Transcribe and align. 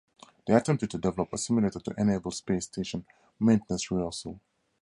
They 0.47 0.55
attempted 0.55 0.89
to 0.89 0.97
develop 0.97 1.31
a 1.31 1.37
simulator 1.37 1.79
to 1.79 1.93
enable 1.95 2.31
space 2.31 2.65
station 2.65 3.05
maintenance 3.39 3.91
rehearsal. 3.91 4.39